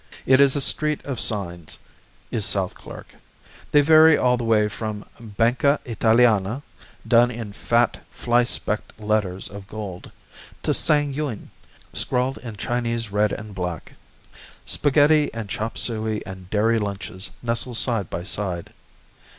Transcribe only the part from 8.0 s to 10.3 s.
fly specked letters of gold,